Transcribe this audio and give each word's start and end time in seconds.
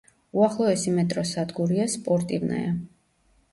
უახლოესი 0.43 0.93
მეტროს 0.95 1.35
სადგურია 1.37 1.87
„სპორტივნაია“. 1.99 2.75